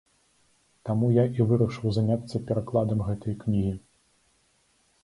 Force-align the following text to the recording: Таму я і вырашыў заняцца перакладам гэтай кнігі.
Таму 0.89 1.09
я 1.17 1.25
і 1.39 1.45
вырашыў 1.51 1.89
заняцца 1.99 2.43
перакладам 2.49 3.05
гэтай 3.11 3.33
кнігі. 3.45 3.79